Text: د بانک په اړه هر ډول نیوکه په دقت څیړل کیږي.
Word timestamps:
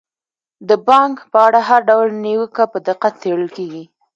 د 0.67 0.69
بانک 0.87 1.17
په 1.31 1.37
اړه 1.47 1.59
هر 1.69 1.81
ډول 1.89 2.07
نیوکه 2.23 2.63
په 2.73 2.77
دقت 2.89 3.13
څیړل 3.21 3.49
کیږي. 3.57 3.83